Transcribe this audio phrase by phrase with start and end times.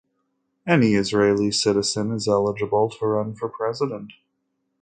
[0.65, 4.13] Any Israeli citizen is eligible to run for president.